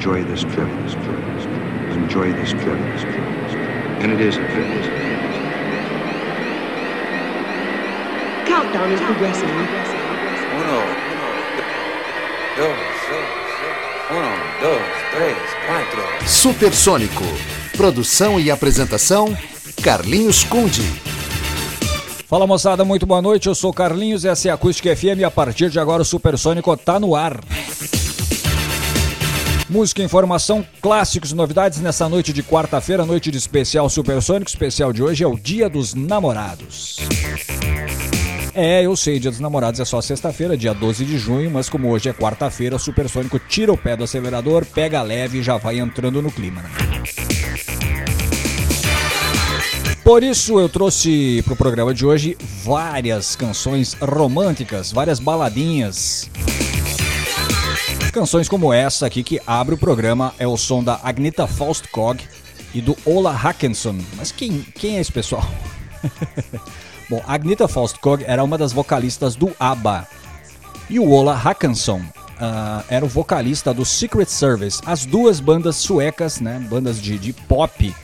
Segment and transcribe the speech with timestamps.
[0.00, 0.66] enjoy this trip.
[1.92, 2.78] Enjoy this trip.
[4.00, 4.66] And it is a trip.
[8.46, 9.48] Countdown is progressing.
[10.56, 10.80] Uno,
[12.56, 12.78] dos,
[14.10, 14.32] uno,
[14.62, 15.36] dos, três,
[15.66, 16.26] quatro.
[16.26, 17.24] Supersônico.
[17.76, 19.36] Produção e apresentação:
[19.82, 21.10] Carlinhos Conde.
[22.26, 23.48] Fala moçada, muito boa noite.
[23.48, 26.74] Eu sou Carlinhos, essa é a Acústica FM e a partir de agora o Supersônico
[26.74, 27.38] tá no ar.
[29.70, 34.50] Música, informação, clássicos, novidades nessa noite de quarta-feira, noite de especial Supersônico.
[34.50, 36.98] Especial de hoje é o Dia dos Namorados.
[38.52, 41.88] É, eu sei, Dia dos Namorados é só sexta-feira, dia 12 de junho, mas como
[41.88, 45.78] hoje é quarta-feira, o Supersônico tira o pé do acelerador, pega leve e já vai
[45.78, 46.62] entrando no clima.
[46.62, 46.70] Né?
[50.02, 56.28] Por isso eu trouxe para o programa de hoje várias canções românticas, várias baladinhas.
[58.10, 62.20] Canções como essa aqui que abre o programa é o som da Agneta Faustkog
[62.74, 63.96] e do Ola Hackenson.
[64.16, 65.48] Mas quem, quem é esse pessoal?
[67.08, 70.08] Bom, Agneta Faustkog era uma das vocalistas do ABBA.
[70.88, 74.80] E o Ola Hackenson uh, era o vocalista do Secret Service.
[74.84, 77.94] As duas bandas suecas, né, bandas de, de pop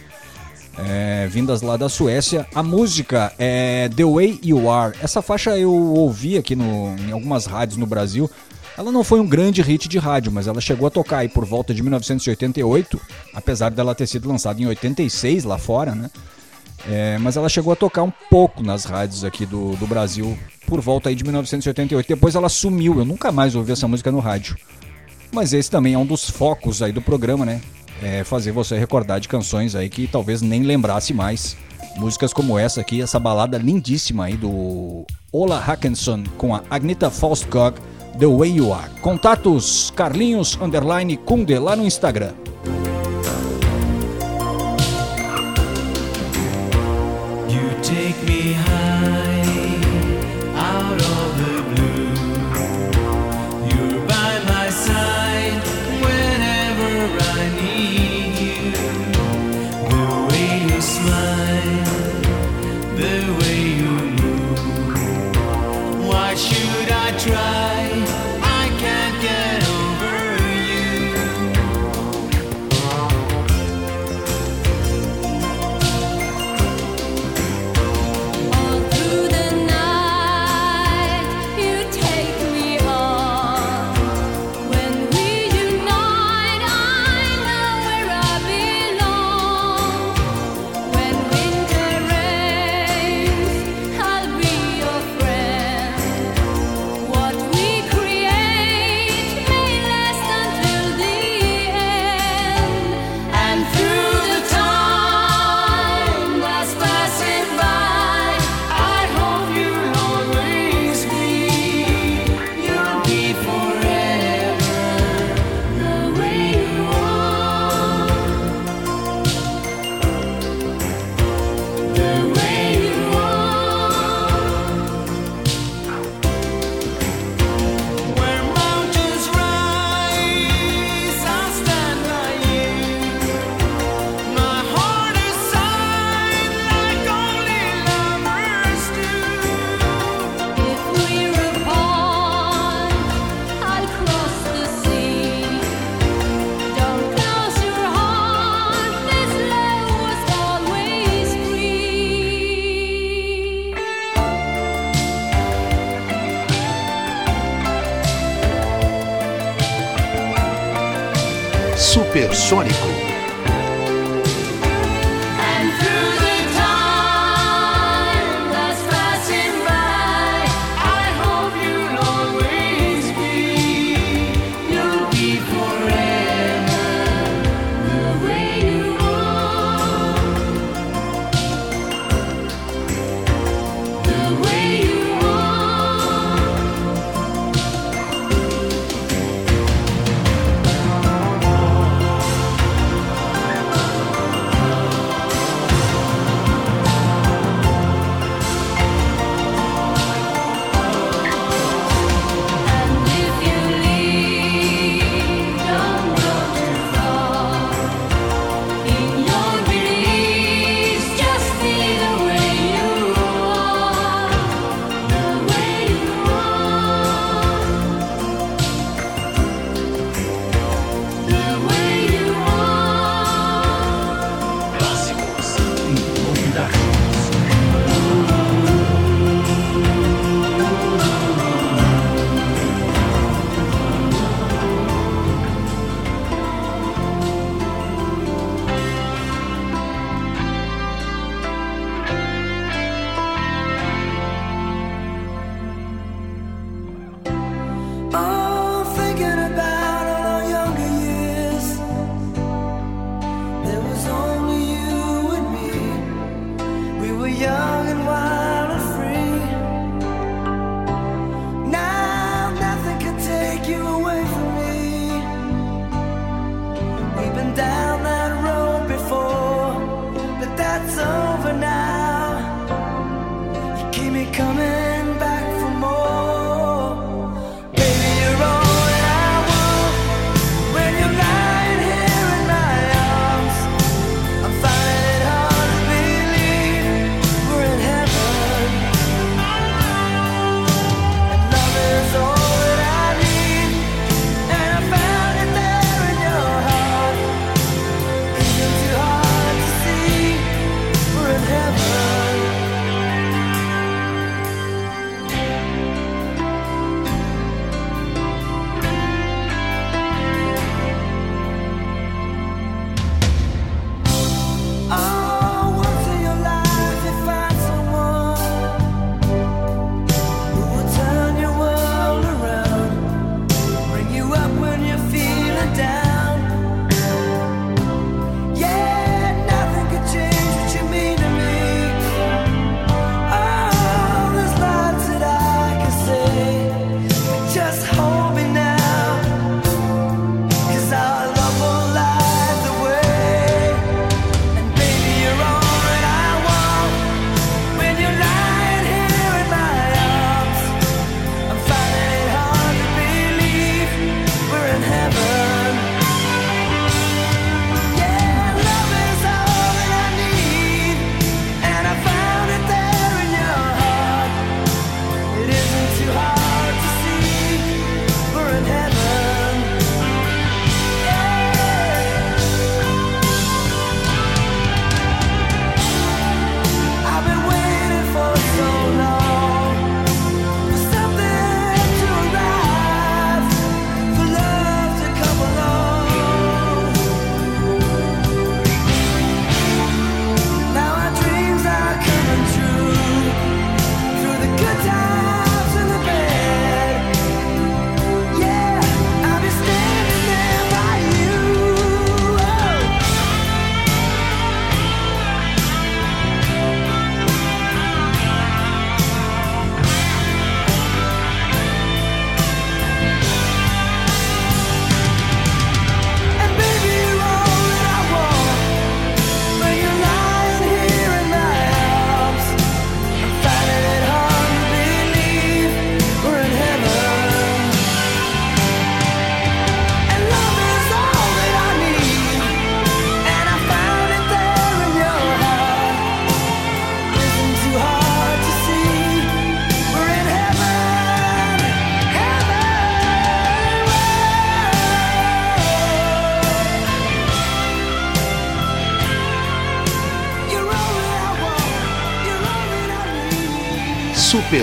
[0.78, 2.46] é, vindas lá da Suécia.
[2.54, 4.96] A música é The Way You Are.
[5.02, 8.30] Essa faixa eu ouvi aqui no, em algumas rádios no Brasil.
[8.76, 11.44] Ela não foi um grande hit de rádio, mas ela chegou a tocar aí por
[11.44, 13.00] volta de 1988,
[13.34, 16.10] apesar dela ter sido lançada em 86 lá fora, né?
[16.88, 20.80] É, mas ela chegou a tocar um pouco nas rádios aqui do, do Brasil por
[20.80, 22.06] volta aí de 1988.
[22.06, 24.56] Depois ela sumiu, eu nunca mais ouvi essa música no rádio.
[25.32, 27.60] Mas esse também é um dos focos aí do programa, né?
[28.02, 31.56] é, fazer você recordar de canções aí que talvez nem lembrasse mais.
[31.96, 37.80] Músicas como essa aqui, essa balada lindíssima aí do Ola Hackenson com a Agneta Faustkog,
[38.18, 38.88] The Way You Are.
[39.02, 42.34] Contatos Carlinhos Underline Kunde lá no Instagram.
[67.28, 67.65] You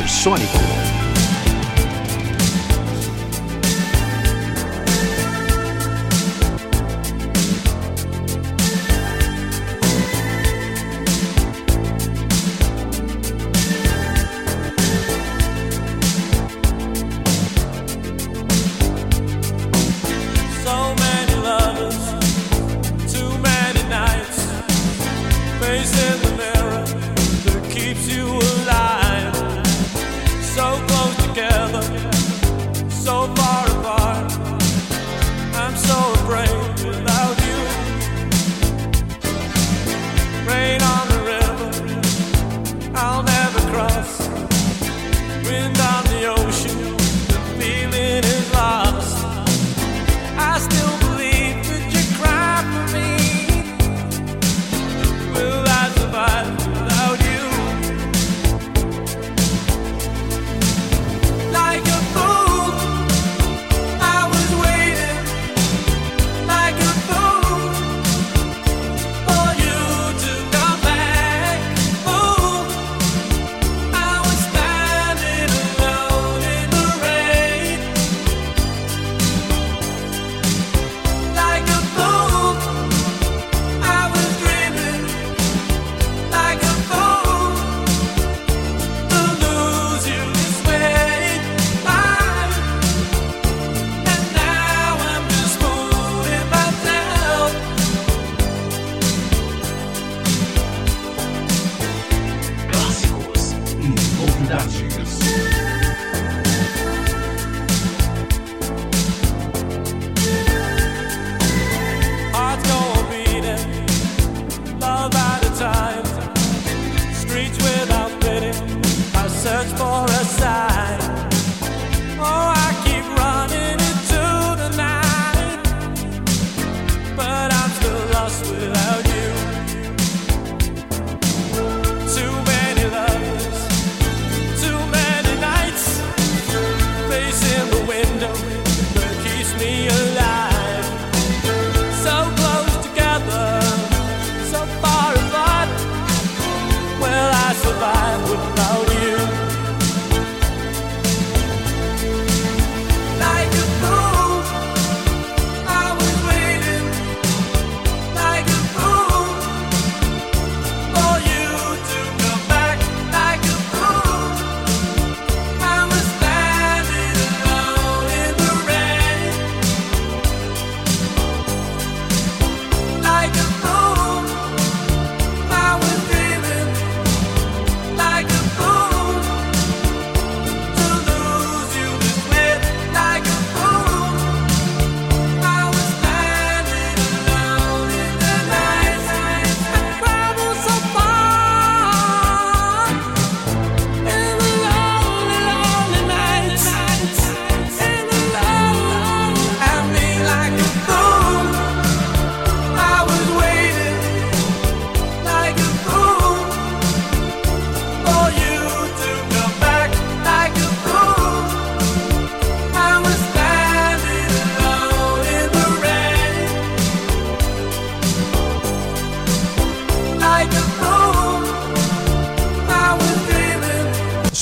[0.06, 0.73] Supersônico.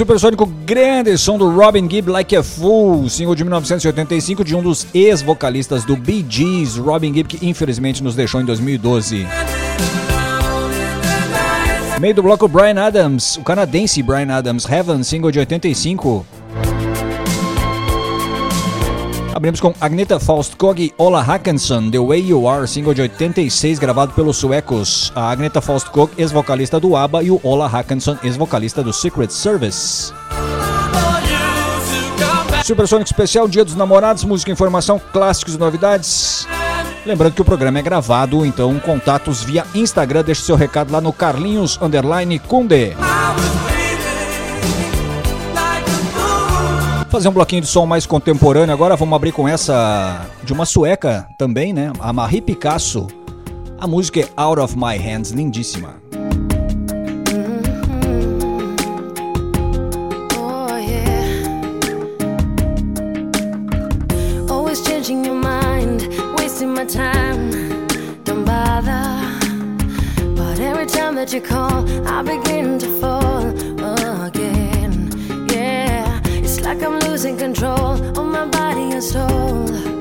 [0.02, 4.88] Supersônico grande som do Robin Gibb Like a Fool, single de 1985 de um dos
[4.96, 9.28] ex-vocalistas do Bee Gees, Robin Gibb, que infelizmente nos deixou em 2012.
[12.00, 16.26] Meio do bloco Brian Adams, o canadense Brian Adams, Heaven, single de 85.
[19.34, 24.12] Abrimos com Agneta Faustskog e Ola Hackenson, The Way You Are, single de 86, gravado
[24.14, 25.12] pelos suecos.
[25.16, 30.14] A Agneta Faustskog, ex-vocalista do ABBA, e o Ola Hackenson, ex-vocalista do Secret Service.
[32.66, 36.46] Supersônico Especial, Dia dos Namorados, música, informação, clássicos e novidades.
[37.06, 41.12] Lembrando que o programa é gravado, então contatos via Instagram, deixe seu recado lá no
[41.12, 42.96] Carlinhos Underline Kunde.
[47.12, 51.28] Fazer um bloquinho de som mais contemporâneo agora, vamos abrir com essa de uma sueca
[51.38, 51.92] também, né?
[52.00, 53.06] A Marie Picasso.
[53.78, 56.00] A música é Out of My Hands, lindíssima.
[71.14, 72.51] That you call, I begin
[77.42, 80.01] control of my body and soul.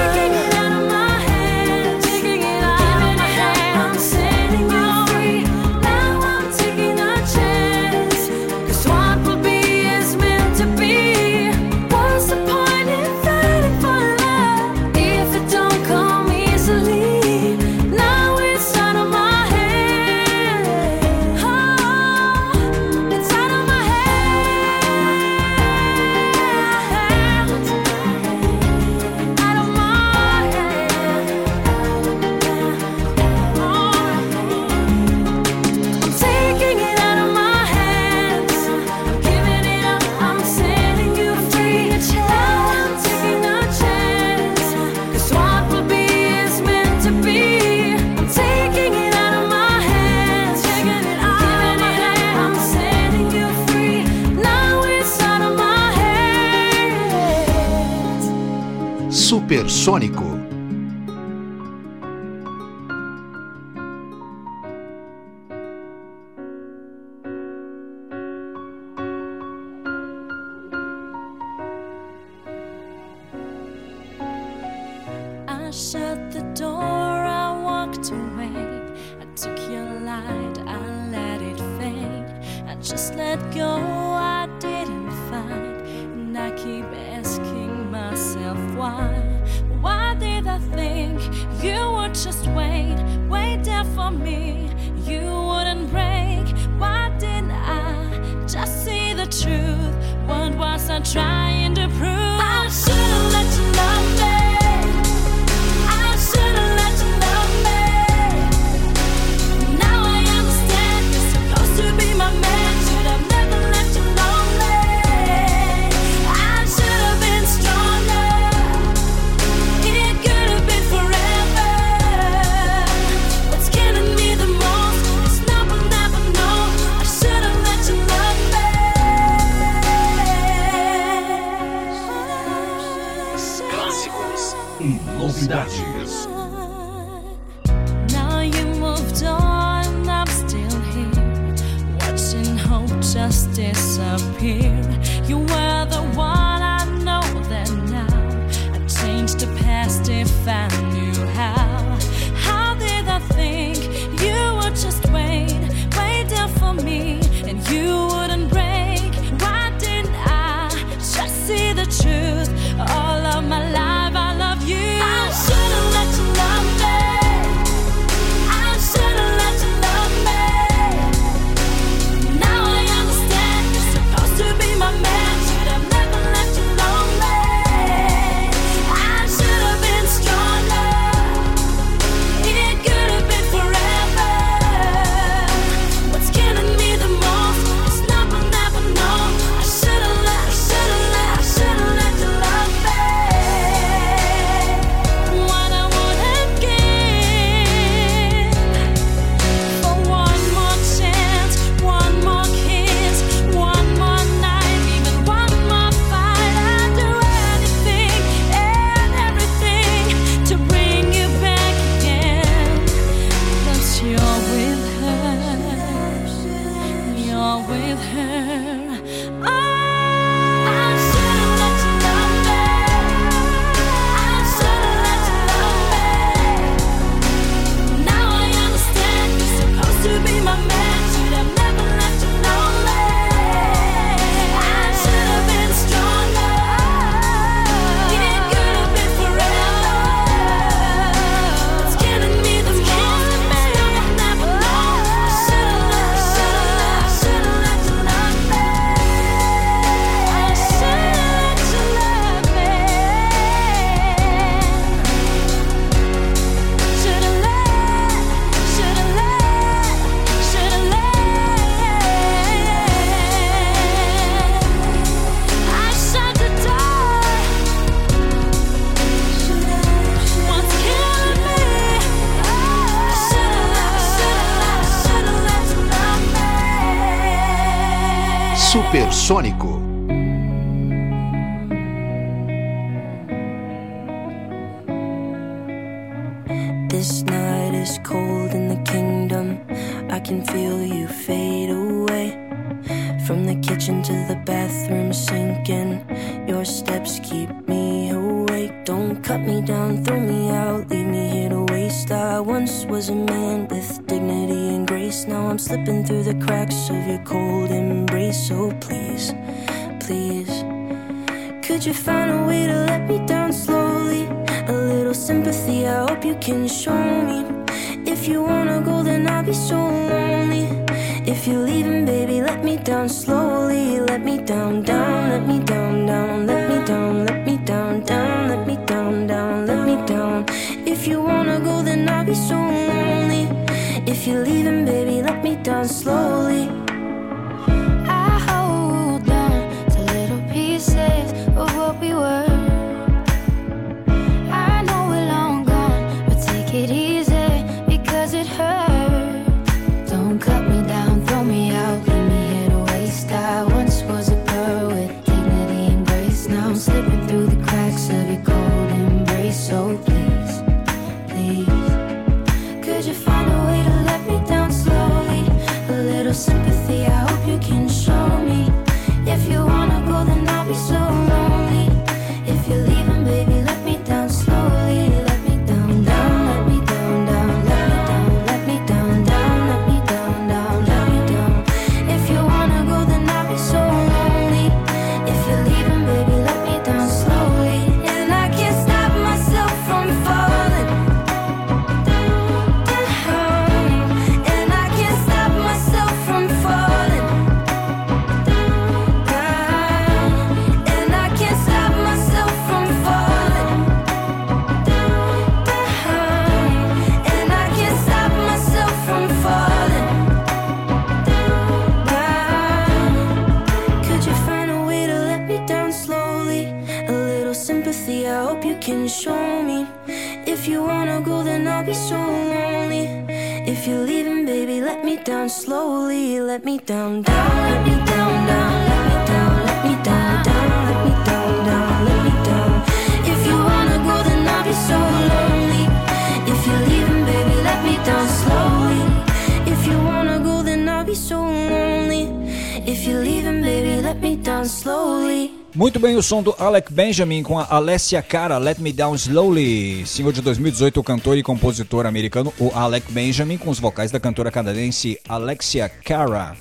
[446.21, 450.05] o som do Alec Benjamin com a Alessia Cara, Let Me Down Slowly.
[450.05, 454.19] Single de 2018, o cantor e compositor americano, o Alec Benjamin, com os vocais da
[454.19, 456.55] cantora canadense Alexia Cara.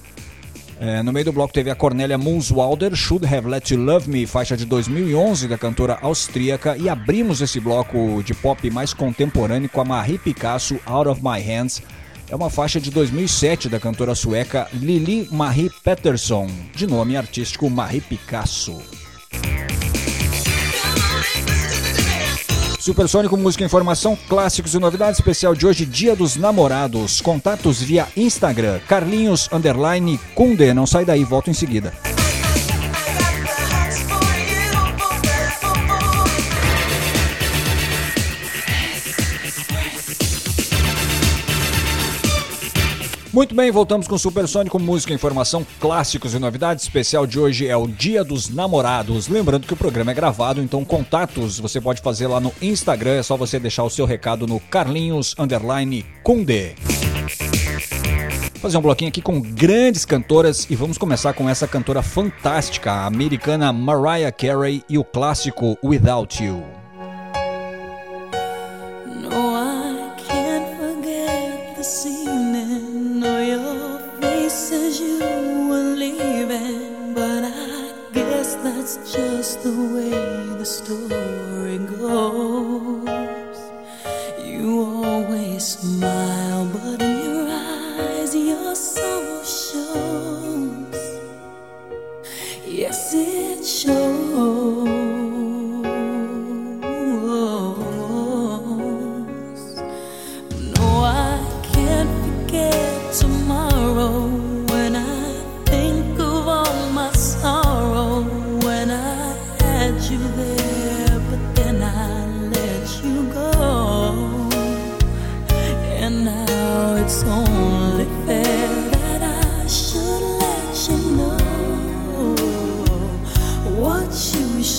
[0.81, 4.27] É, no meio do bloco teve a Cornélia Munswalder, Should Have Let You Love Me,
[4.27, 6.75] faixa de 2011 da cantora austríaca.
[6.79, 11.39] E abrimos esse bloco de pop mais contemporâneo com a Marie Picasso, Out of My
[11.39, 11.83] Hands.
[12.31, 18.01] É uma faixa de 2007 da cantora sueca Lili Marie Peterson de nome artístico Marie
[18.01, 19.00] Picasso.
[22.81, 27.21] Supersônico Música Informação, clássicos e novidades especial de hoje, Dia dos Namorados.
[27.21, 30.73] Contatos via Instagram, Carlinhos Underline Kunde.
[30.73, 31.93] Não sai daí, volto em seguida.
[43.41, 46.85] Muito bem, voltamos com o Supersônico, música, informação, clássicos e novidades.
[46.85, 49.29] Especial de hoje é o Dia dos Namorados.
[49.29, 53.23] Lembrando que o programa é gravado, então contatos você pode fazer lá no Instagram, é
[53.23, 56.05] só você deixar o seu recado no Carlinhos Underline
[58.57, 63.07] Fazer um bloquinho aqui com grandes cantoras e vamos começar com essa cantora fantástica, a
[63.07, 66.80] americana Mariah Carey e o clássico Without You.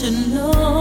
[0.02, 0.81] should know.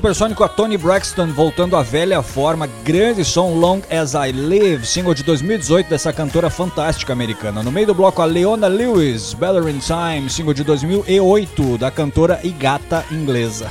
[0.00, 5.12] supersônico a Tony Braxton voltando à velha forma, grande som Long As I Live, single
[5.12, 7.62] de 2018 dessa cantora fantástica americana.
[7.62, 12.40] No meio do bloco a Leona Lewis, Better in Time, single de 2008 da cantora
[12.42, 13.70] e gata inglesa.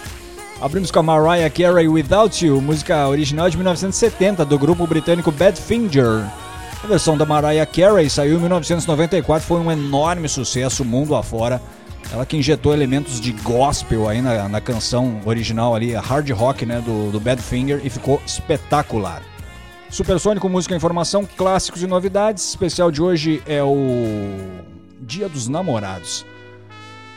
[0.62, 6.24] Abrimos com a Mariah Carey Without You, música original de 1970 do grupo britânico Badfinger.
[6.82, 11.60] A versão da Mariah Carey saiu em 1994, foi um enorme sucesso mundo afora
[12.12, 16.64] ela que injetou elementos de gospel aí na, na canção original ali, a hard rock
[16.64, 19.22] né, do, do Badfinger e ficou espetacular.
[19.90, 22.44] Supersônico, música informação, clássicos e novidades.
[22.44, 23.76] O especial de hoje é o
[25.00, 26.24] Dia dos Namorados.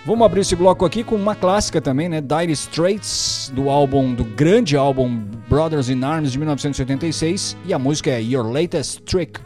[0.05, 2.21] Vamos abrir esse bloco aqui com uma clássica também, né?
[2.21, 5.17] Dire Straits, do álbum, do grande álbum
[5.49, 9.41] Brothers in Arms de 1986, e a música é Your Latest Trick.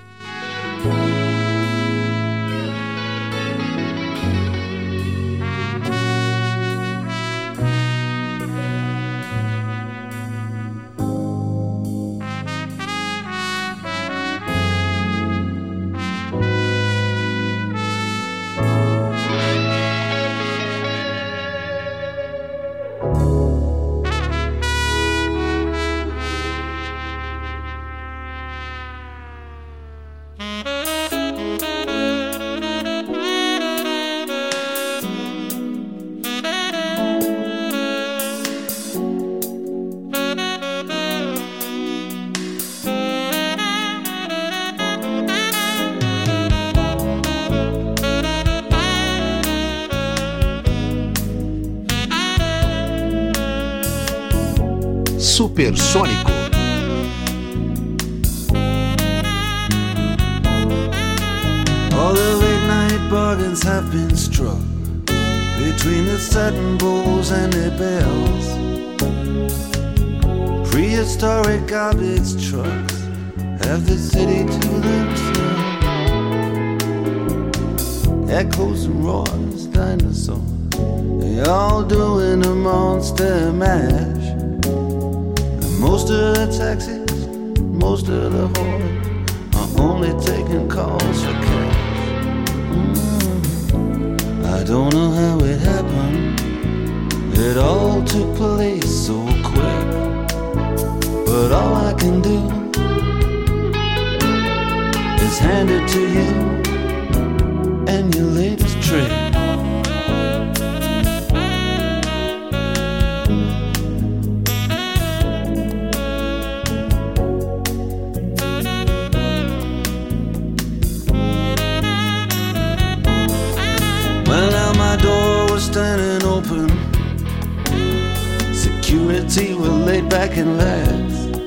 [129.63, 131.37] Were laid back and laughed.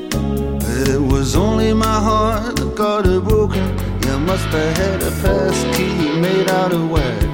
[0.88, 3.66] It was only my heart that got it broken.
[4.06, 7.24] You must have had a pass key made out of wax.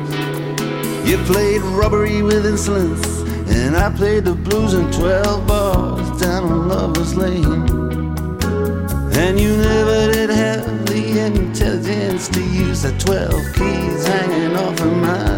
[1.09, 3.07] You played robbery with insolence,
[3.59, 7.65] and I played the blues in 12 bars down on Lover's Lane.
[9.23, 14.97] And you never did have the intelligence to use the 12 keys hanging off of
[14.97, 15.32] my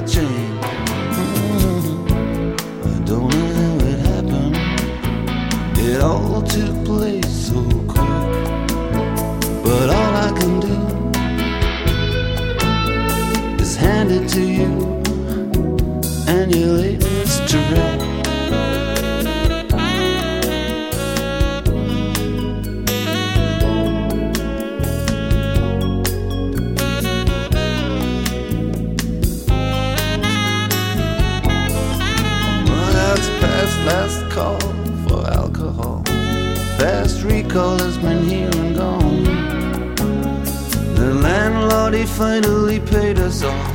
[42.17, 43.73] finally paid us all.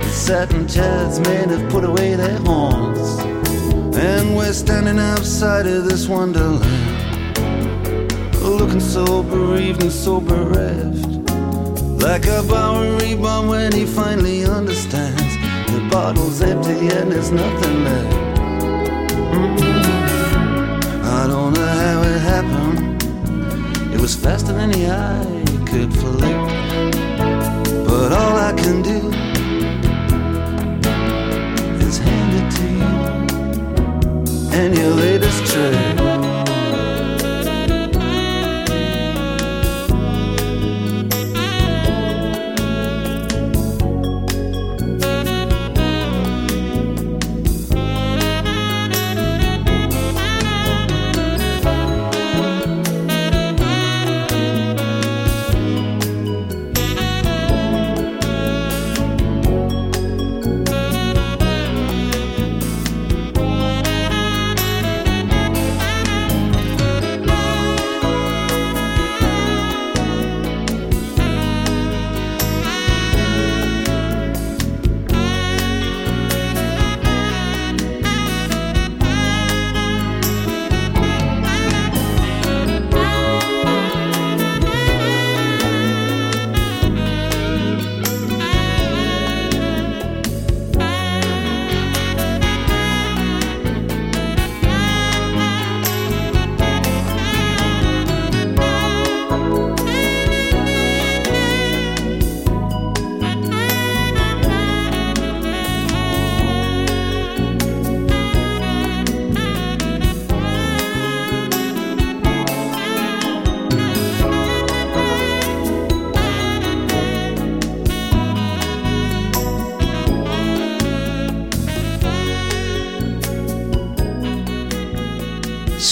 [0.00, 3.20] The satin chairs men have put away their horns.
[3.96, 6.64] And we're standing outside of this wonderland.
[8.42, 11.06] Looking so bereaved and so bereft.
[12.02, 15.36] Like a Bowery bum when he finally understands.
[15.72, 18.16] The bottle's empty and there's nothing left.
[19.34, 21.02] Mm-hmm.
[21.04, 23.02] I don't know how it happened.
[23.94, 26.57] It was faster than the eye could flick.
[28.08, 29.10] But all I can do
[31.86, 32.94] is hand it to you
[34.58, 35.87] and your latest trick.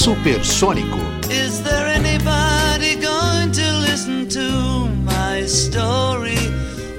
[0.06, 0.98] Supersônico.
[1.28, 6.38] Is there anybody going to listen to my story?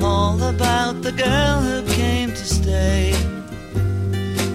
[0.01, 3.13] All about the girl who came to stay.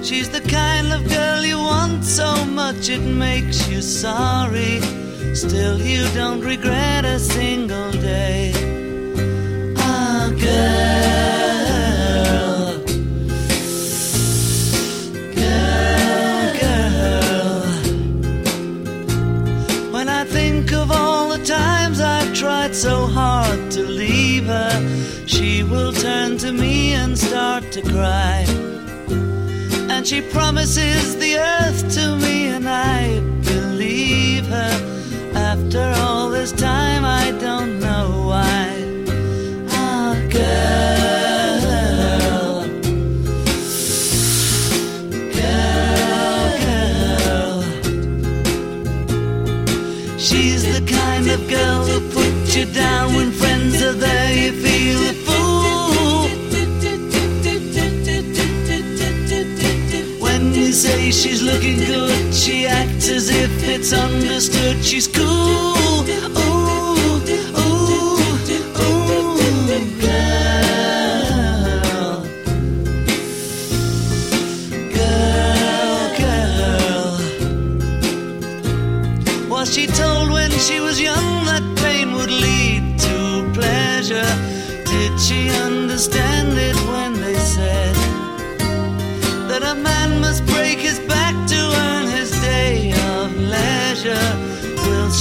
[0.02, 4.82] She's the kind of girl you want so much it makes you sorry.
[5.34, 8.52] Still, you don't regret a single day.
[9.78, 11.41] Ah, girl.
[22.82, 24.72] So hard to leave her,
[25.24, 28.44] she will turn to me and start to cry.
[29.88, 34.74] And she promises the earth to me, and I believe her.
[35.32, 36.81] After all this time,
[61.42, 64.84] looking good, she acts as if it's understood.
[64.84, 65.24] She's cool.
[65.24, 66.04] Ooh,
[66.38, 66.94] ooh,
[67.58, 67.98] ooh,
[70.00, 70.62] girl.
[74.94, 77.18] Girl, girl.
[79.50, 84.32] Was she told when she was young that pain would lead to pleasure?
[84.84, 85.71] Did she understand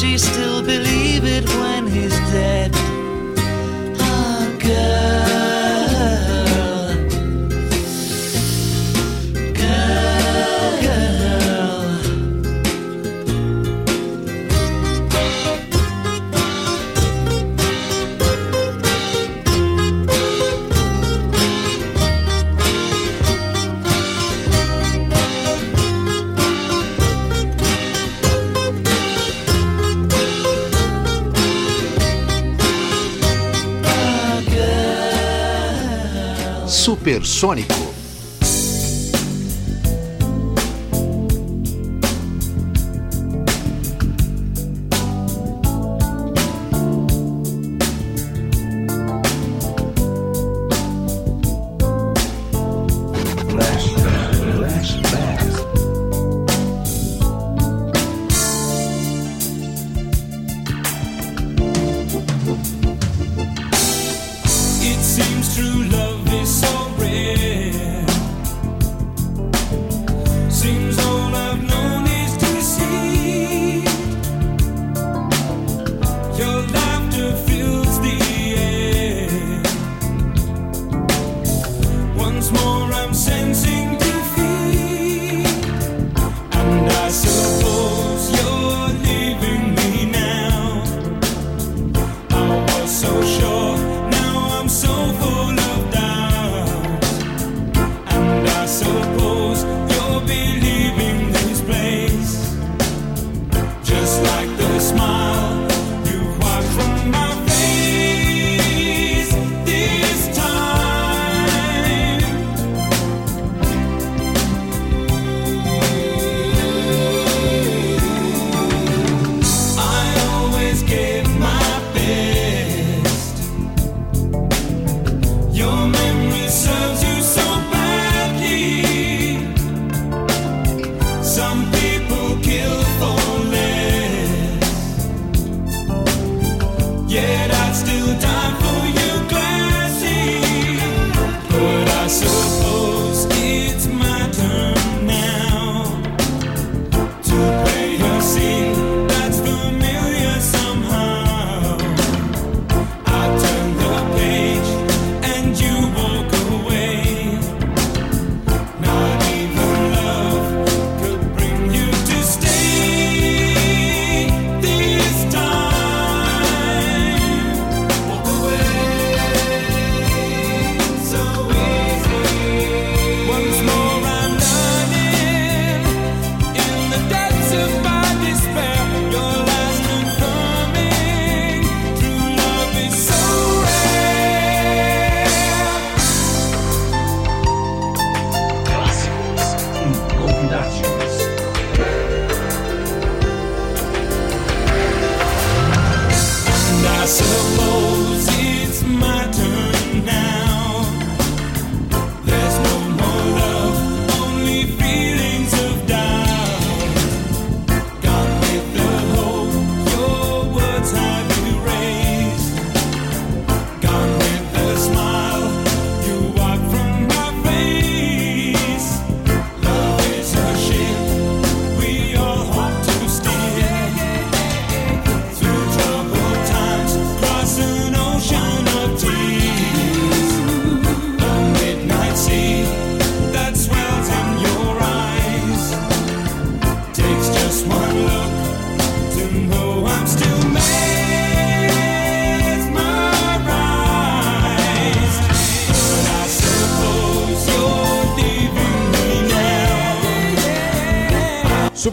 [0.01, 1.00] she still believe
[37.01, 37.80] Supersônico.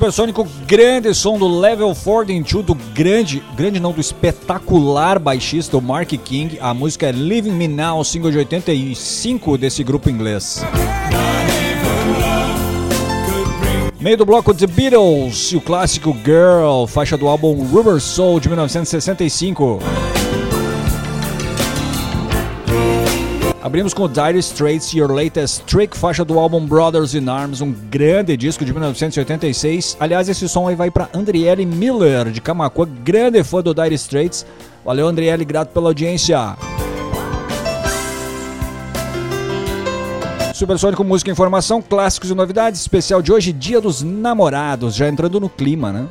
[0.09, 6.09] Supersônico, grande som do Level 42 do grande, grande não, do espetacular baixista o Mark
[6.09, 6.57] King.
[6.63, 10.65] A música é Living Me Now, single de 85 desse grupo inglês.
[14.01, 18.49] Meio do bloco The Beatles e o clássico Girl, faixa do álbum Rubber Soul de
[18.49, 19.79] 1965.
[23.61, 28.37] Abrimos com Dire Straits Your Latest Trick, faixa do álbum Brothers in Arms, um grande
[28.37, 29.97] disco de 1986.
[29.99, 34.47] Aliás, esse som aí vai para Andriele Miller, de Camacuã, grande fã do Dire Straits.
[34.85, 36.57] Valeu, Andriele, grato pela audiência.
[40.55, 45.41] Supersônico Música e Informação, clássicos e novidades, especial de hoje, Dia dos Namorados, já entrando
[45.41, 46.07] no clima, né?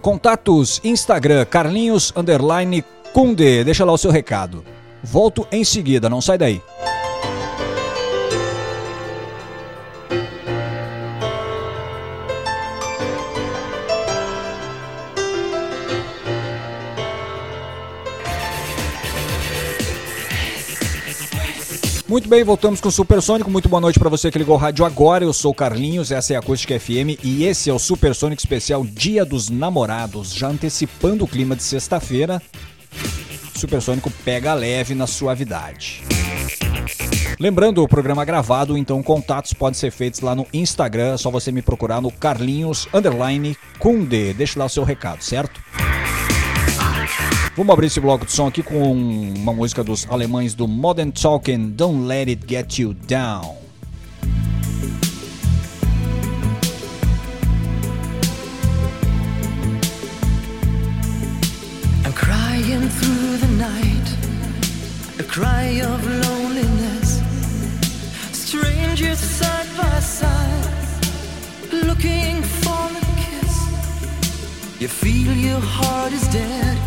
[0.00, 2.84] Contatos Instagram Carlinhos underline
[3.16, 4.62] Kunde, deixa lá o seu recado.
[5.02, 6.60] Volto em seguida, não sai daí.
[22.06, 23.50] Muito bem, voltamos com o Supersônico.
[23.50, 25.24] Muito boa noite para você que ligou o rádio agora.
[25.24, 28.84] Eu sou o Carlinhos, essa é a Acústica FM e esse é o Supersônico Especial
[28.84, 32.42] Dia dos Namorados, já antecipando o clima de sexta-feira.
[33.54, 36.02] Supersônico pega leve na suavidade.
[37.38, 41.52] Lembrando o programa gravado, então contatos podem ser feitos lá no Instagram, é só você
[41.52, 44.32] me procurar no Carlinhos underline Kunde.
[44.32, 45.60] Deixa lá o seu recado, certo?
[47.56, 51.70] Vamos abrir esse bloco de som aqui com uma música dos alemães do Modern Talking,
[51.70, 53.65] Don't Let It Get You Down.
[62.82, 64.08] Through the night,
[65.18, 67.22] a cry of loneliness.
[68.32, 70.74] Strangers side by side,
[71.72, 73.54] looking for a kiss.
[74.78, 76.78] You feel your heart is dead,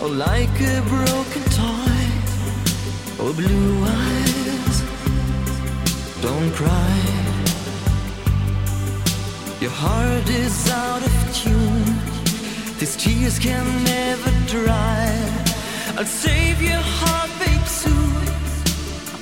[0.00, 2.04] or like a broken toy.
[3.20, 4.76] Oh, blue eyes,
[6.22, 6.96] don't cry.
[9.60, 11.79] Your heart is out of tune.
[12.80, 15.12] These tears can never dry.
[15.98, 18.24] I'll save your heart, babe, soon.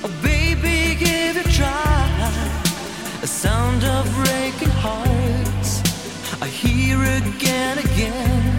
[0.01, 2.31] Oh, baby, give it a try.
[3.21, 5.81] A sound of breaking hearts.
[6.41, 8.58] I hear again, again.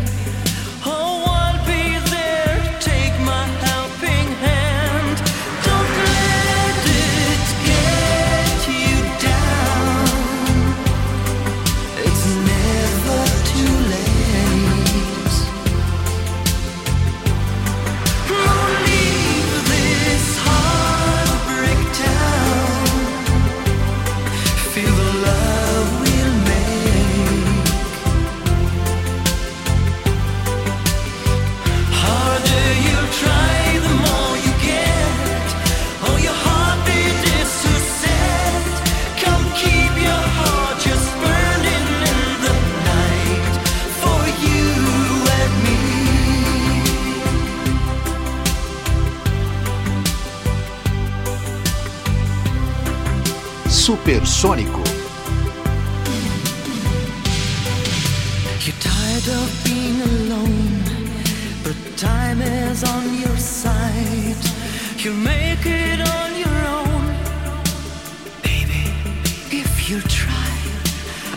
[70.09, 70.51] Try.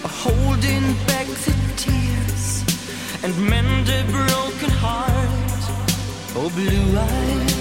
[0.04, 2.64] Holding back the tears
[3.24, 5.62] and mend a broken heart.
[6.36, 7.54] Oh, blue eyes,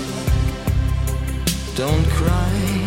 [1.77, 2.82] don't cry.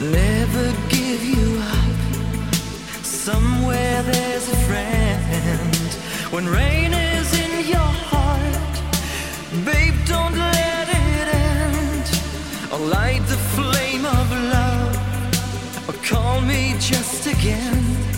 [0.00, 3.02] Never give you up.
[3.02, 5.74] Somewhere there's a friend.
[6.30, 8.74] When rain is in your heart,
[9.64, 12.06] babe, don't let it end.
[12.72, 15.88] Or light the flame of love.
[15.88, 18.17] Or call me just again.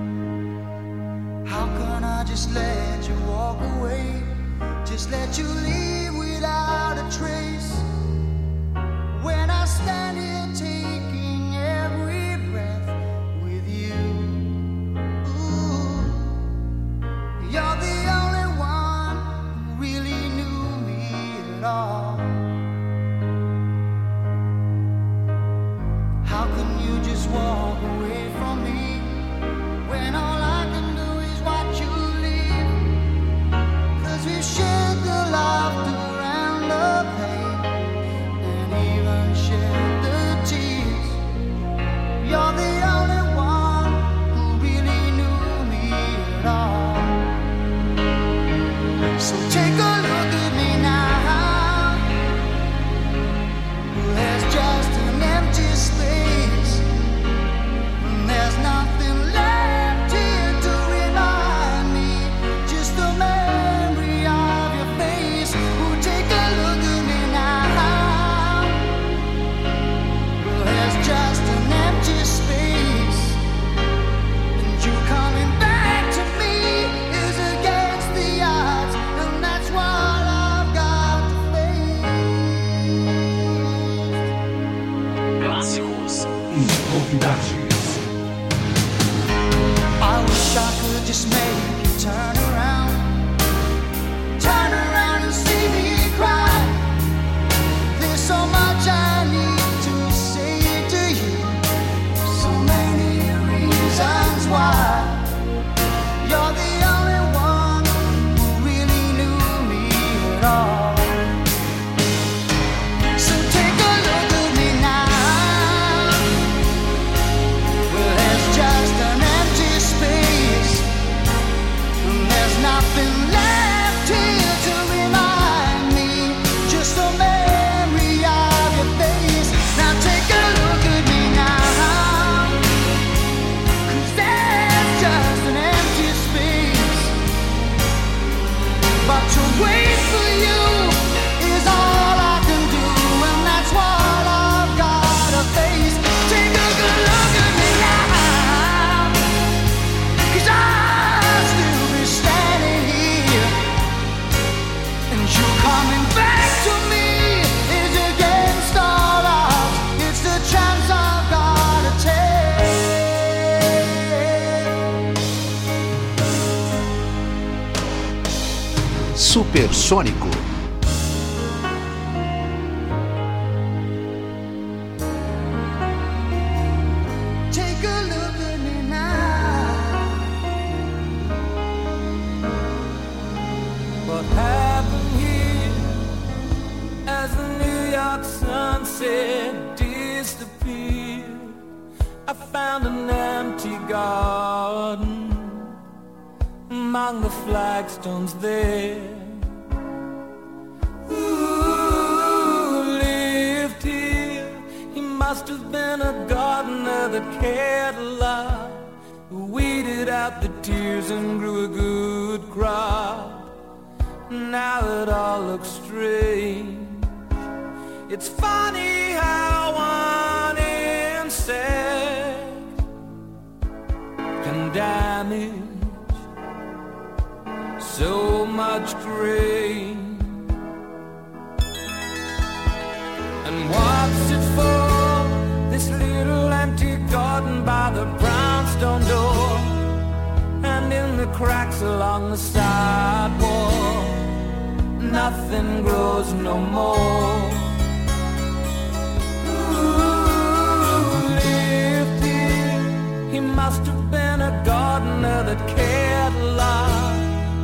[254.09, 257.15] been a gardener that cared a lot,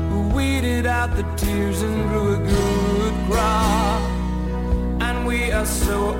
[0.10, 4.02] who weeded out the tears and grew a good crop.
[5.02, 6.16] And we are so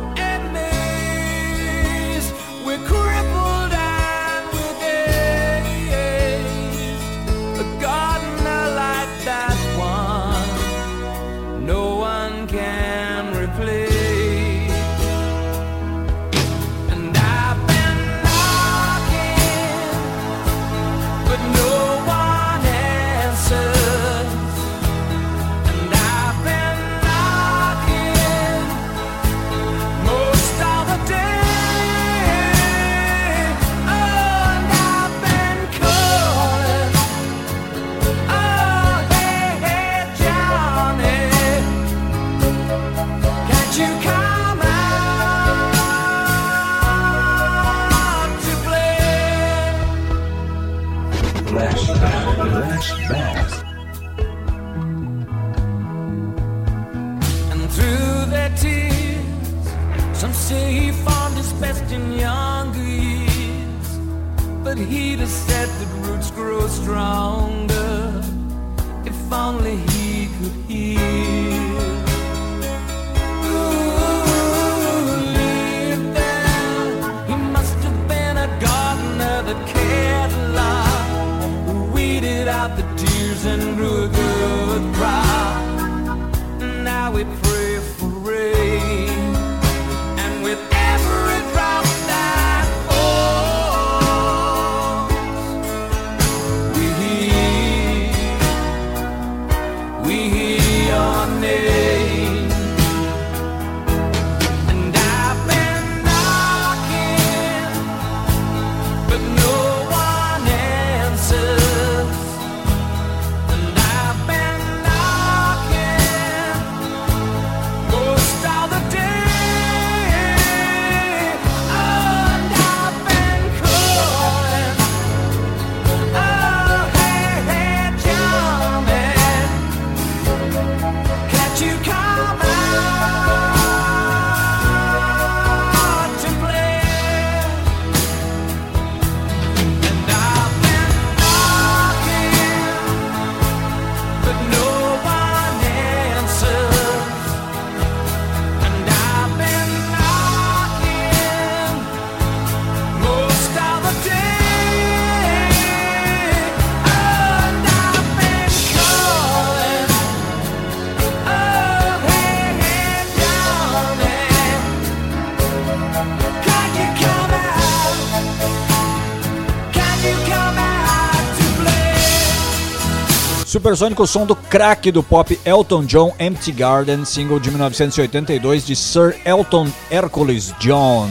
[173.68, 179.20] Supersônico, som do craque do pop Elton John, Empty Garden, single de 1982 de Sir
[179.26, 181.10] Elton Hercules John.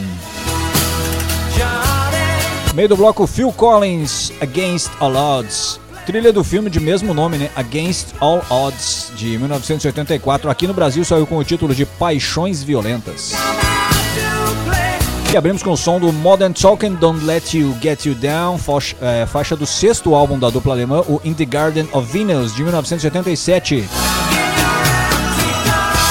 [2.75, 5.79] Meio do bloco Phil Collins, Against All Odds.
[6.07, 7.51] Trilha do filme de mesmo nome, né?
[7.55, 10.49] Against All Odds, de 1984.
[10.49, 13.35] Aqui no Brasil saiu com o título de Paixões Violentas.
[15.37, 19.27] Abrimos com o som do Modern Talking Don't Let You Get You Down, faixa, é,
[19.27, 23.87] faixa do sexto álbum da dupla alemã, o In the Garden of Venus, de 1987.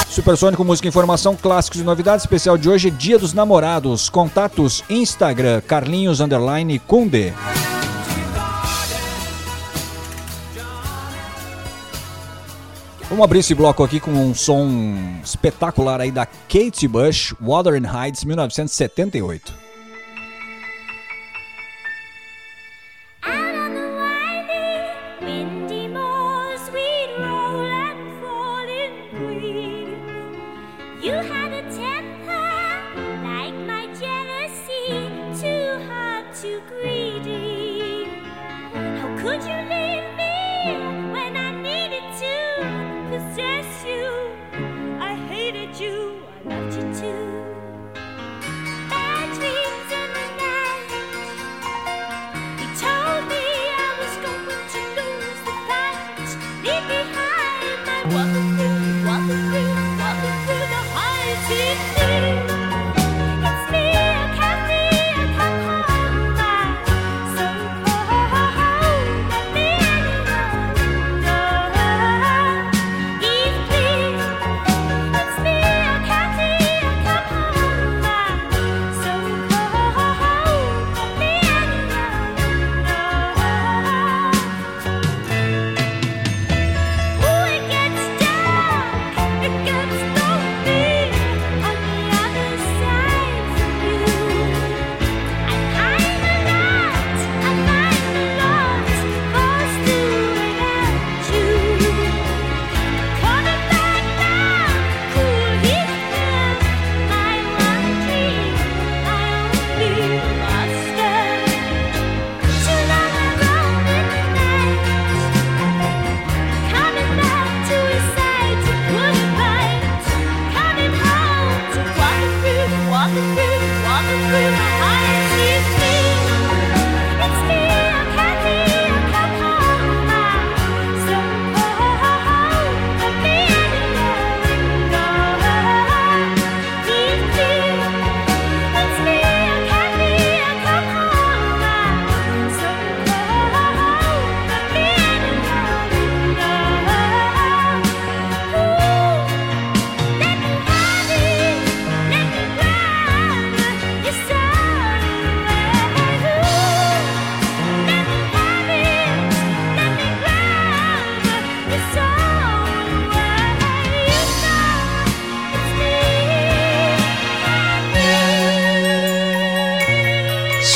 [0.08, 2.24] Supersônico Música Informação, clássicos e novidades.
[2.24, 4.08] Especial de hoje, Dia dos Namorados.
[4.08, 7.34] Contatos Instagram, Carlinhos Underline Kunde.
[13.08, 14.68] Vamos abrir esse bloco aqui com um som
[15.22, 19.65] espetacular aí da Kate Bush, Wuthering Heights, 1978.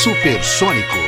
[0.01, 1.00] Supersônico.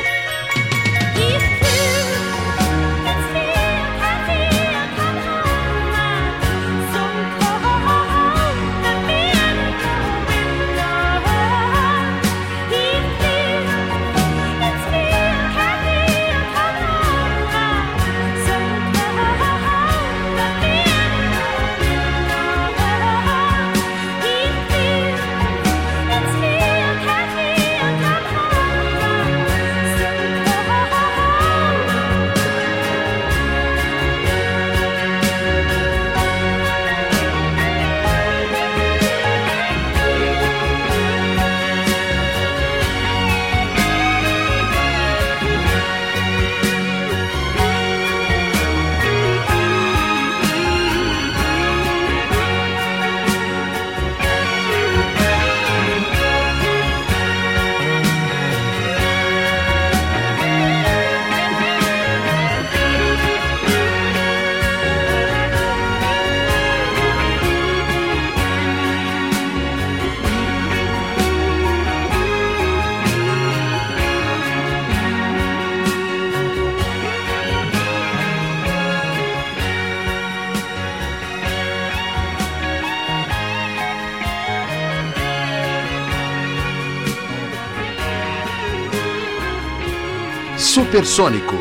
[90.94, 91.56] Supersônico.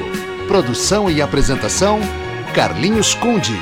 [0.47, 1.99] Produção e apresentação:
[2.53, 3.59] Carlinhos Conde.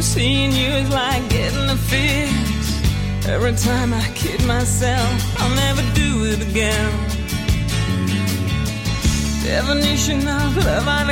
[0.00, 3.28] Seeing you is like getting a fix.
[3.28, 4.08] Every time I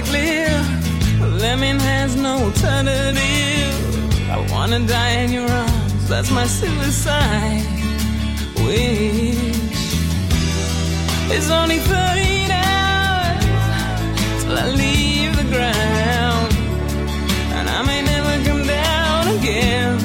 [0.07, 1.43] a cliff.
[1.43, 4.31] Lemon has no alternative.
[4.31, 7.67] I wanna die in your arms, that's my suicide
[8.65, 9.37] wish.
[11.35, 13.45] It's only 13 hours
[14.43, 16.51] till I leave the ground,
[17.57, 19.99] and I may never come down again.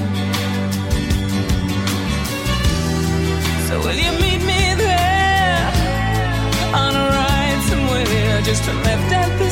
[3.68, 5.66] So will you meet me there
[6.82, 8.42] on a ride somewhere?
[8.44, 9.50] Just to left at the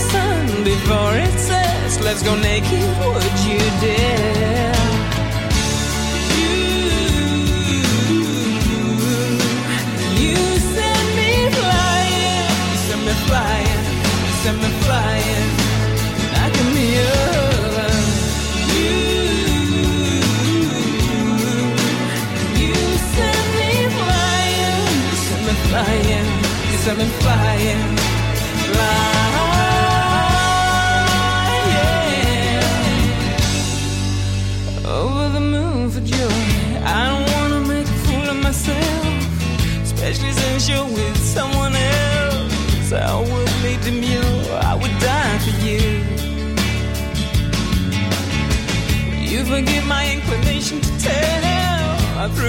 [0.64, 2.00] before it sets.
[2.02, 2.88] Let's go naked.
[3.00, 4.76] Would you dare?
[10.20, 10.36] You
[10.76, 13.84] send me flying, you send me flying,
[14.26, 15.48] you send me flying,
[16.34, 17.92] knocking me over.
[18.76, 18.94] You,
[22.62, 22.76] you
[23.16, 26.28] send me flying, you send me flying,
[26.72, 27.82] you send me flying,
[28.74, 29.09] flying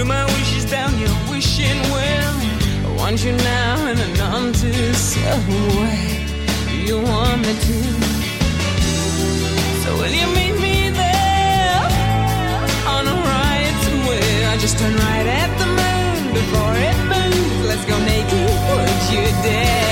[0.01, 2.33] threw my wishes down your wishing well.
[2.87, 6.25] I want you now in a none too subtle way.
[6.87, 7.77] You want me to.
[9.83, 11.83] So will you meet me there
[12.95, 14.49] on a ride somewhere?
[14.49, 17.67] I just turn right at the moon before it moves.
[17.69, 18.49] Let's go naked.
[18.69, 19.90] Would you dare?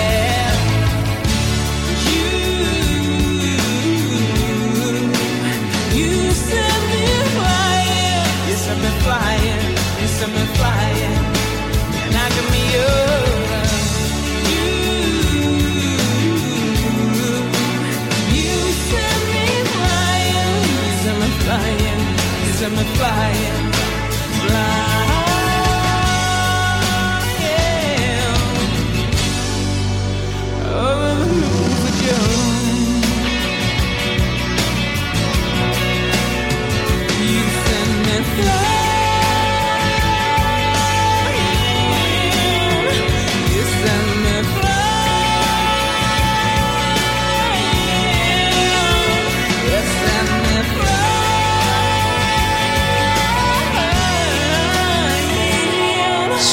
[22.69, 23.35] You send me flying.
[23.35, 23.58] Flying.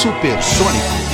[0.07, 1.06] Supersônico.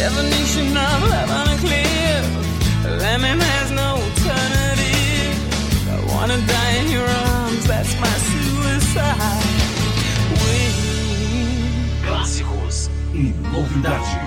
[0.00, 1.84] definition of love unclear.
[1.84, 3.00] a cliff.
[3.02, 5.36] Lemon has no alternative.
[5.94, 9.48] I wanna die in your arms, that's my suicide.
[12.06, 14.19] Clássicos e novidade.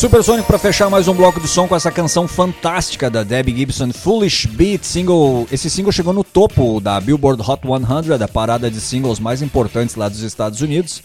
[0.00, 3.92] Supersônico para fechar mais um bloco do som com essa canção fantástica da Debbie Gibson,
[3.92, 5.46] Foolish Beat, single.
[5.52, 9.96] Esse single chegou no topo da Billboard Hot 100, a parada de singles mais importantes
[9.96, 11.02] lá dos Estados Unidos.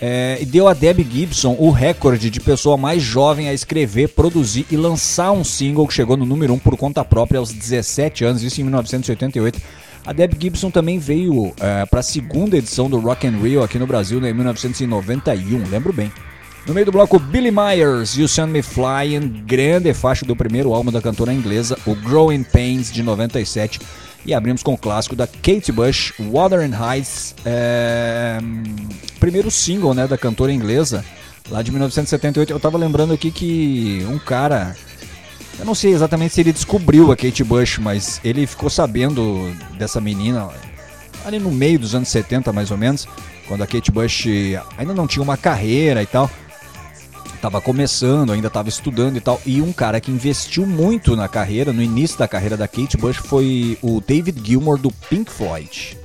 [0.00, 4.66] É, e deu a Debbie Gibson o recorde de pessoa mais jovem a escrever, produzir
[4.70, 8.42] e lançar um single que chegou no número 1 por conta própria aos 17 anos,
[8.42, 9.60] isso em 1988.
[10.04, 11.52] A Debbie Gibson também veio
[11.90, 15.92] para a segunda edição do Rock and Rio aqui no Brasil né, em 1991, lembro
[15.92, 16.12] bem.
[16.66, 20.90] No meio do bloco, Billy Myers, You Send Me Flying, grande faixa do primeiro álbum
[20.90, 23.78] da cantora inglesa, o Growing Pains, de 97.
[24.26, 28.38] E abrimos com o clássico da Kate Bush, Wuthering Heights, é,
[29.20, 31.04] primeiro single né, da cantora inglesa,
[31.48, 32.52] lá de 1978.
[32.52, 34.76] Eu tava lembrando aqui que um cara,
[35.60, 40.00] eu não sei exatamente se ele descobriu a Kate Bush, mas ele ficou sabendo dessa
[40.00, 40.48] menina
[41.24, 43.06] ali no meio dos anos 70 mais ou menos,
[43.46, 44.26] quando a Kate Bush
[44.76, 46.28] ainda não tinha uma carreira e tal.
[47.46, 49.40] Tava começando, ainda estava estudando e tal.
[49.46, 53.18] E um cara que investiu muito na carreira, no início da carreira da Kate Bush,
[53.18, 55.96] foi o David Gilmour do Pink Floyd.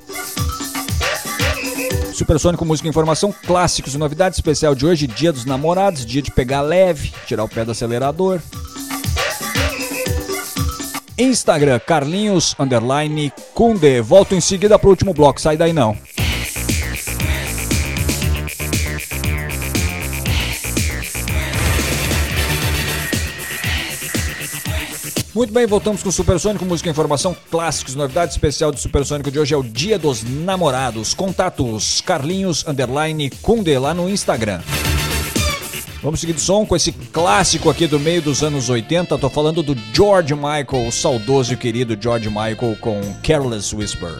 [2.14, 6.30] Supersônico Música e Informação, clássicos e novidades especial de hoje, dia dos namorados, dia de
[6.30, 8.40] pegar leve, tirar o pé do acelerador.
[11.18, 14.00] Instagram, Carlinhos, underline, Kunde.
[14.00, 15.98] Volto em seguida pro último bloco, sai daí não.
[25.34, 29.54] Muito bem, voltamos com o Supersônico, música informação, clássicos, novidade especial do Supersônico de hoje
[29.54, 31.14] é o Dia dos Namorados.
[31.14, 34.60] Contatos Carlinhos Underline Kunde lá no Instagram.
[36.04, 39.18] Vamos seguir de som com esse clássico aqui do meio dos anos 80.
[39.18, 44.18] Tô falando do George Michael, o saudoso e querido George Michael com Careless Whisper.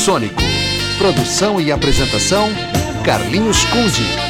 [0.00, 0.42] Supersônico.
[0.96, 2.48] Produção e apresentação:
[3.04, 4.29] Carlinhos Conde.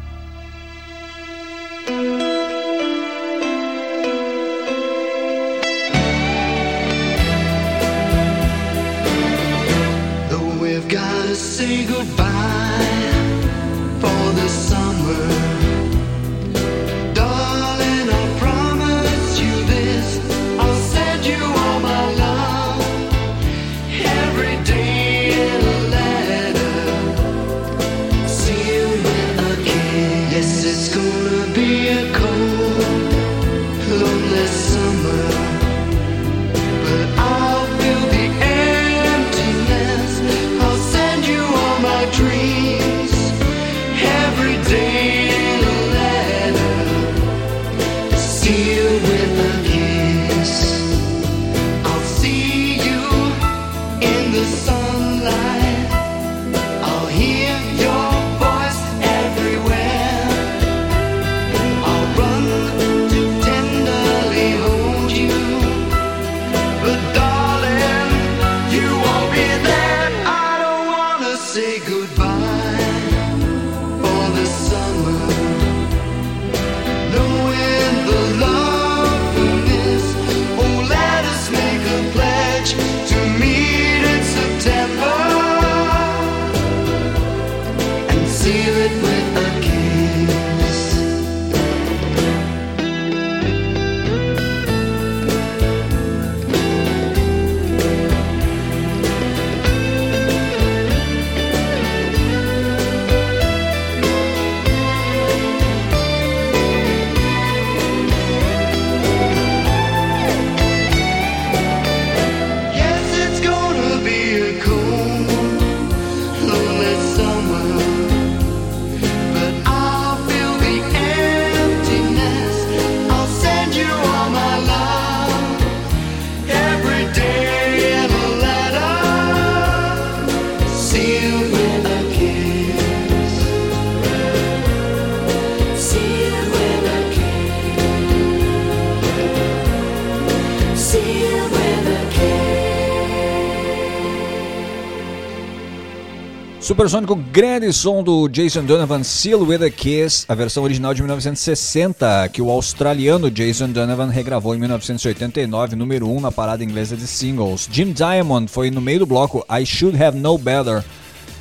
[146.71, 152.29] Supersônico, grande som do Jason Donovan, Seal with a Kiss, a versão original de 1960,
[152.29, 157.67] que o australiano Jason Donovan regravou em 1989, número 1 na parada inglesa de singles.
[157.69, 160.81] Jim Diamond foi no meio do bloco I Should Have Known Better.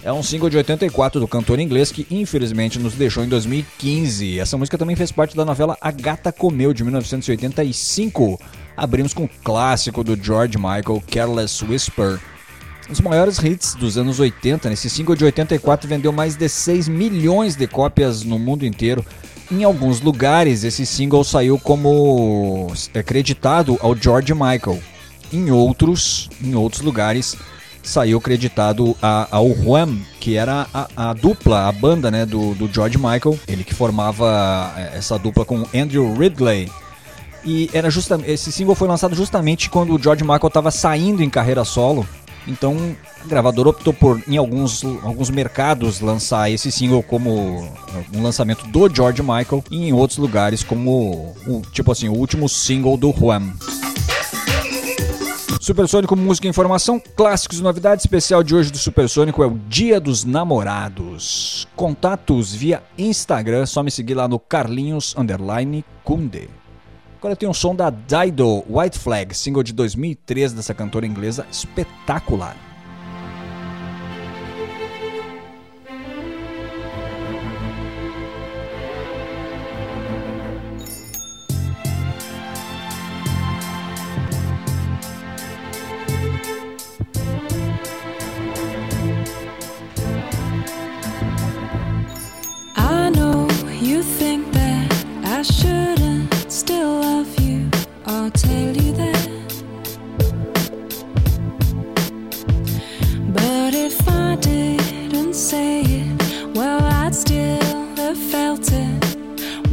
[0.02, 4.40] É um single de 84 do cantor inglês que infelizmente nos deixou em 2015.
[4.40, 8.36] Essa música também fez parte da novela A Gata Comeu de 1985.
[8.76, 12.18] Abrimos com o clássico do George Michael, Careless Whisper.
[12.90, 16.88] Um dos maiores hits dos anos 80, nesse single de 84 vendeu mais de 6
[16.88, 19.06] milhões de cópias no mundo inteiro.
[19.48, 24.82] Em alguns lugares, esse single saiu como acreditado ao George Michael.
[25.32, 27.36] Em outros, em outros lugares,
[27.80, 32.66] saiu creditado a, ao Wham, que era a, a, dupla, a banda né, do, do
[32.66, 36.68] George Michael, ele que formava eh, essa dupla com Andrew Ridley.
[37.44, 41.30] E era justamente esse single foi lançado justamente quando o George Michael estava saindo em
[41.30, 42.04] carreira solo.
[42.46, 42.74] Então,
[43.24, 47.68] o gravador optou por, em alguns, alguns mercados, lançar esse single como
[48.14, 51.34] um lançamento do George Michael e em outros lugares como,
[51.72, 53.52] tipo assim, o último single do Wham.
[55.60, 58.04] Supersônico Música e Informação, clássicos e novidades.
[58.04, 61.68] Especial de hoje do Supersônico é o Dia dos Namorados.
[61.76, 66.48] Contatos via Instagram, só me seguir lá no Carlinhos Underline Kunde.
[67.20, 72.56] Agora tem um som da Dido White Flag, single de 2003 dessa cantora inglesa espetacular.
[95.32, 95.69] I shouldn't
[96.60, 97.70] still love you.
[98.04, 99.28] I'll tell you that.
[103.32, 109.04] But if I didn't say it, well, I'd still have felt it.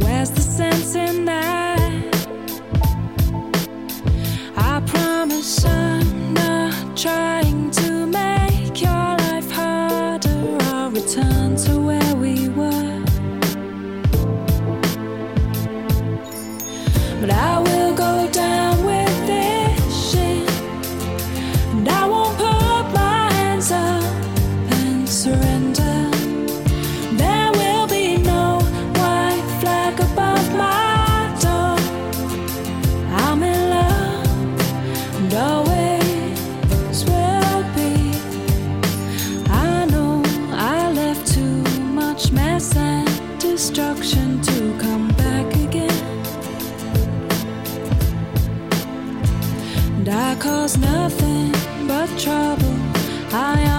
[0.00, 1.78] Where's the sense in that?
[4.56, 10.56] I promise I'm not trying to make your life harder.
[10.72, 11.67] I'll return to
[50.48, 51.52] cause nothing
[51.86, 52.74] but trouble.
[53.32, 53.77] I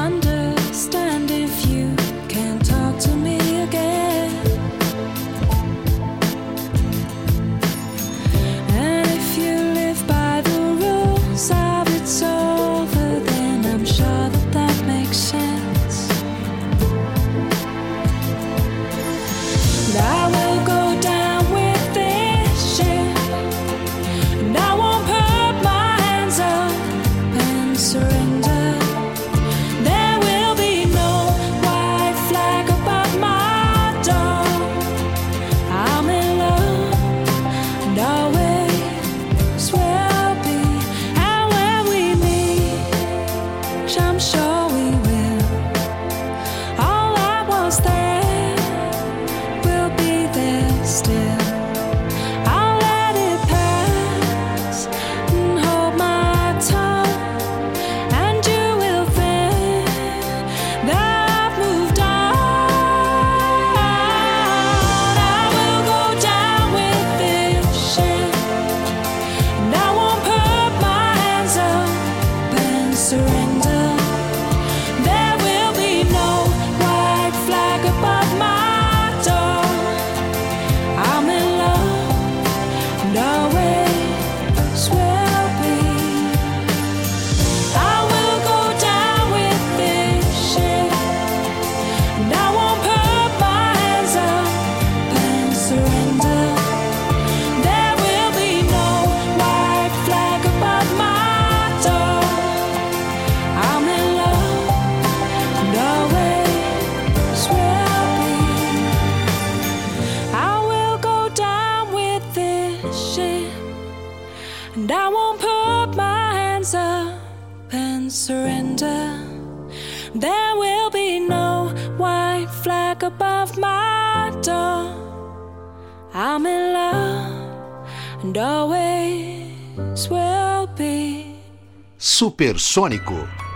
[132.40, 133.49] Supersônico.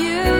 [0.00, 0.39] You?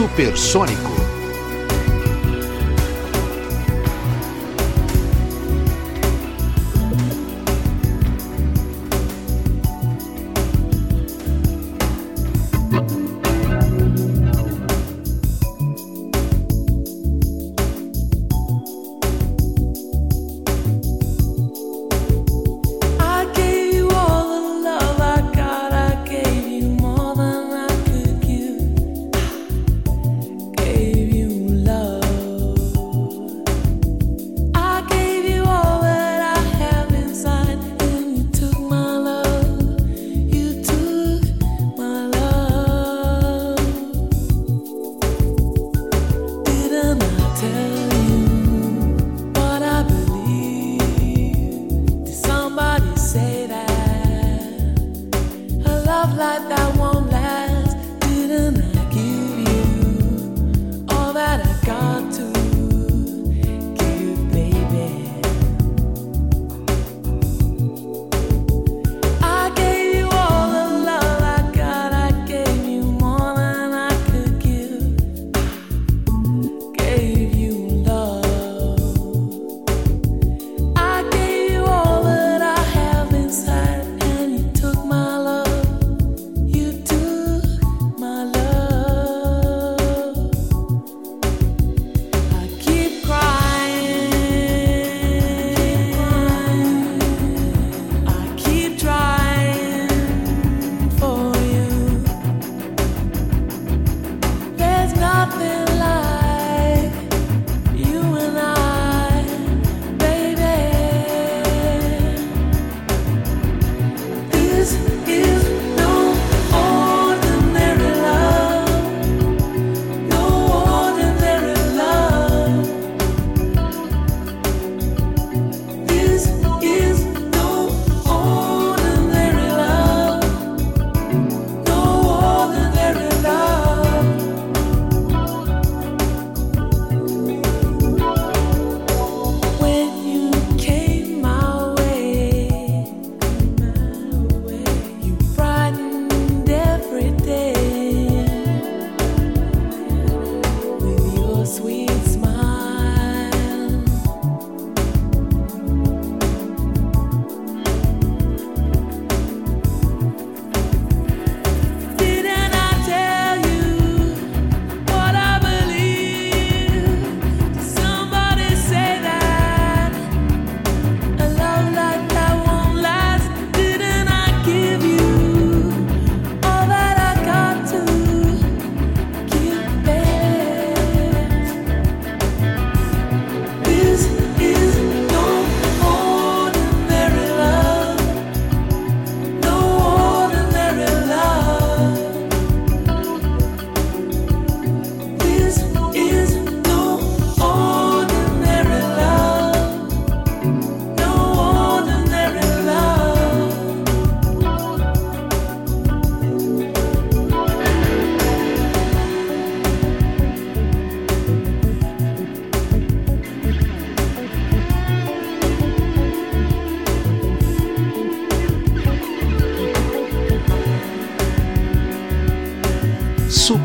[0.00, 0.89] Supersônico.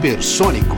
[0.06, 0.75] Supersônico.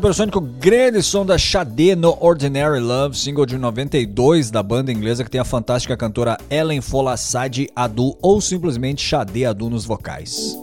[0.00, 5.30] Supersônico, grande som da Xadê no Ordinary Love, single de 92 da banda inglesa que
[5.30, 10.56] tem a fantástica cantora Ellen Folassade Adu ou simplesmente Xadê Adu nos vocais.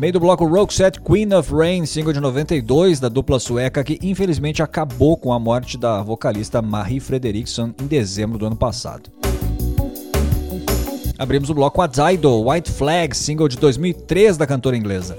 [0.00, 4.62] Meio do bloco Roxette Queen of Rain, single de 92 da dupla sueca que infelizmente
[4.62, 9.10] acabou com a morte da vocalista Marie Frederiksson em dezembro do ano passado.
[11.18, 15.14] Abrimos o bloco a Dido, White Flag, single de 2003 da cantora inglesa.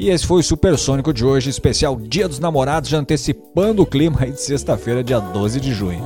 [0.00, 4.20] E esse foi o Supersônico de hoje, especial Dia dos Namorados, já antecipando o clima
[4.22, 6.02] aí de sexta-feira, dia 12 de junho.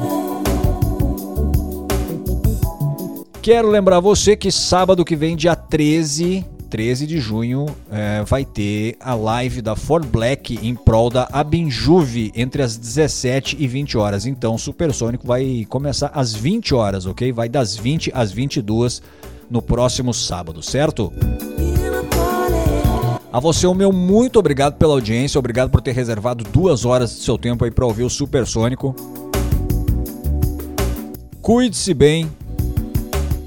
[3.41, 8.97] Quero lembrar você que sábado que vem, dia 13, 13 de junho, é, vai ter
[8.99, 14.27] a live da For Black em prol da Abinjuve entre as 17 e 20 horas.
[14.27, 17.31] Então, o Supersônico vai começar às 20 horas, ok?
[17.31, 19.01] Vai das 20 às 22
[19.49, 21.13] no próximo sábado, certo?
[23.35, 27.21] A você, o meu muito obrigado pela audiência, obrigado por ter reservado duas horas do
[27.21, 28.95] seu tempo aí para ouvir o Supersônico.
[31.43, 32.31] Cuide-se bem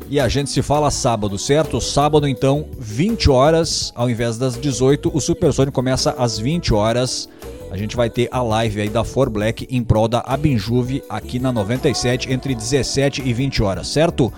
[0.09, 1.79] E a gente se fala sábado, certo?
[1.79, 7.29] Sábado, então, 20 horas, ao invés das 18, o Supersônico começa às 20 horas.
[7.71, 11.39] A gente vai ter a live aí da For Black em prol da Abinjuve aqui
[11.39, 14.33] na 97 entre 17 e 20 horas, certo?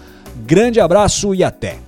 [0.46, 1.80] Grande abraço e até!